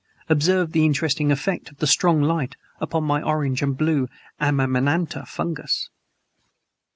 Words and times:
Observe 0.29 0.71
the 0.71 0.83
interesting 0.83 1.31
effect 1.31 1.69
of 1.69 1.77
the 1.77 1.85
strong 1.85 2.23
light 2.23 2.55
upon 2.79 3.03
my 3.03 3.21
orange 3.21 3.61
and 3.61 3.77
blue 3.77 4.07
amanita 4.39 5.23
fungus!" 5.27 5.91